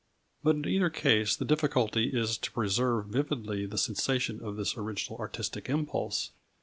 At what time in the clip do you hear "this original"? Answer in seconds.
4.55-5.19